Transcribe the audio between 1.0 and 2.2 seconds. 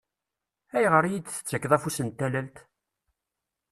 i iyi-d-tettakkeḍ afus n